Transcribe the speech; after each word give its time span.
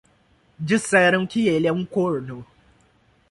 Disseram 0.59 1.27
que 1.27 1.47
ele 1.47 1.67
é 1.67 1.71
um 1.71 1.85
corno. 1.85 2.43